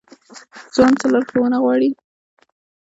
[0.73, 1.89] ځوان څه لارښوونه غواړي؟